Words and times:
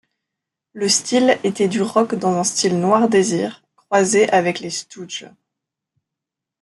Le 0.73 0.89
style 0.89 1.37
était 1.43 1.67
du 1.67 1.83
rock 1.83 2.15
dans 2.15 2.33
un 2.35 2.43
style 2.43 2.79
Noir 2.79 3.07
Désir, 3.07 3.61
croisé 3.75 4.27
avec 4.31 4.59
les 4.59 4.71
Stooges. 4.71 5.29